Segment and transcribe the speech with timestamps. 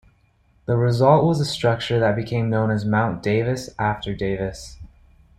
[0.65, 4.79] The result was a structure that became known as Mount Davis after Davis.